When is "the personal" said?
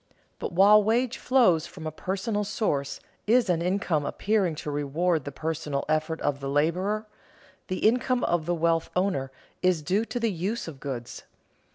5.25-5.85